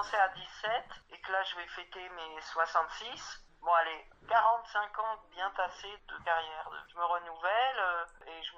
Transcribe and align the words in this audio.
Commencé 0.00 0.16
à 0.16 0.28
17 0.28 0.84
et 1.12 1.20
que 1.20 1.32
là 1.32 1.42
je 1.44 1.56
vais 1.56 1.66
fêter 1.68 2.08
mes 2.08 2.40
66. 2.40 3.44
Bon 3.60 3.72
allez, 3.72 4.06
45 4.28 4.98
ans 4.98 5.18
bien 5.30 5.50
tassés 5.50 5.98
de 6.08 6.24
carrière. 6.24 6.70
Je 6.88 6.96
me 6.96 7.04
renouvelle 7.04 7.78
euh, 7.78 8.04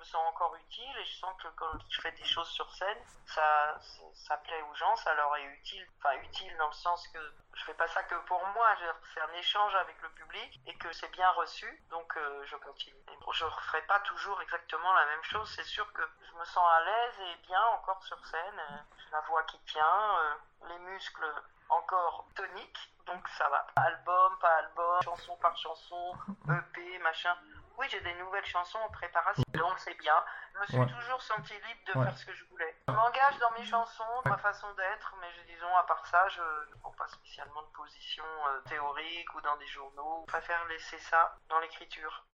me 0.00 0.04
sens 0.04 0.26
encore 0.28 0.54
utile 0.56 0.96
et 0.98 1.04
je 1.04 1.14
sens 1.18 1.34
que 1.42 1.48
quand 1.56 1.70
je 1.90 2.00
fais 2.00 2.12
des 2.12 2.24
choses 2.24 2.48
sur 2.48 2.70
scène, 2.74 2.98
ça, 3.26 3.78
ça 4.14 4.36
plaît 4.38 4.62
aux 4.70 4.74
gens, 4.74 4.96
ça 4.96 5.14
leur 5.14 5.36
est 5.36 5.44
utile. 5.44 5.86
Enfin 5.98 6.14
utile 6.22 6.56
dans 6.56 6.66
le 6.68 6.72
sens 6.72 7.06
que 7.08 7.18
je 7.54 7.64
fais 7.64 7.74
pas 7.74 7.86
ça 7.88 8.02
que 8.04 8.14
pour 8.26 8.44
moi, 8.48 8.68
c'est 9.12 9.20
un 9.20 9.32
échange 9.34 9.74
avec 9.76 10.00
le 10.00 10.08
public 10.10 10.60
et 10.66 10.74
que 10.78 10.90
c'est 10.92 11.10
bien 11.12 11.30
reçu, 11.32 11.82
donc 11.90 12.16
euh, 12.16 12.44
je 12.46 12.56
continue. 12.56 12.96
Et 13.12 13.16
bon, 13.16 13.30
je 13.32 13.44
referai 13.44 13.82
pas 13.82 14.00
toujours 14.00 14.40
exactement 14.40 14.92
la 14.94 15.06
même 15.06 15.22
chose, 15.24 15.52
c'est 15.54 15.64
sûr 15.64 15.92
que 15.92 16.02
je 16.28 16.38
me 16.38 16.44
sens 16.44 16.66
à 16.72 16.80
l'aise 16.80 17.20
et 17.20 17.46
bien 17.46 17.62
encore 17.78 18.02
sur 18.04 18.18
scène. 18.26 18.58
euh, 18.70 18.78
la 19.12 19.20
voix 19.22 19.42
qui 19.44 19.58
tient, 19.60 20.18
euh, 20.18 20.34
les 20.68 20.78
muscles 20.78 21.34
encore 21.68 22.26
toniques, 22.34 22.92
donc 23.06 23.26
ça 23.28 23.48
va. 23.48 23.66
Album, 23.76 24.38
pas 24.38 24.56
album, 24.56 25.02
chanson 25.02 25.36
par 25.36 25.56
chanson, 25.56 26.14
EP, 26.48 26.98
machin. 27.00 27.36
Oui, 27.80 27.86
j'ai 27.90 28.00
des 28.02 28.12
nouvelles 28.16 28.44
chansons 28.44 28.78
en 28.78 28.90
préparation, 28.90 29.42
donc 29.54 29.72
c'est 29.78 29.96
bien. 29.98 30.12
Je 30.54 30.58
me 30.60 30.66
suis 30.66 30.78
Ouais. 30.78 30.86
toujours 30.86 31.22
senti 31.22 31.54
libre 31.54 31.80
de 31.94 31.98
Ouais. 31.98 32.04
faire 32.04 32.18
ce 32.18 32.26
que 32.26 32.34
je 32.34 32.44
voulais. 32.50 32.76
Je 32.86 32.92
m'engage 32.92 33.38
dans 33.38 33.50
mes 33.52 33.64
chansons, 33.64 34.04
ma 34.26 34.36
façon 34.36 34.66
d'être, 34.74 35.14
mais 35.18 35.28
je, 35.38 35.52
disons, 35.54 35.74
à 35.74 35.84
part 35.84 36.04
ça, 36.06 36.28
je 36.28 36.42
ne 36.42 36.76
prends 36.80 36.92
pas 36.92 37.08
spécialement 37.08 37.62
de 37.62 37.68
position 37.68 38.24
euh, 38.48 38.60
théorique 38.68 39.34
ou 39.34 39.40
dans 39.40 39.56
des 39.56 39.66
journaux. 39.66 40.24
Je 40.28 40.32
préfère 40.32 40.62
laisser 40.66 40.98
ça 40.98 41.34
dans 41.48 41.58
l'écriture. 41.60 42.26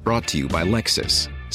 Brought 0.00 0.26
to 0.26 0.38
you 0.38 0.48
by 0.48 0.64
Lexus. 0.64 1.28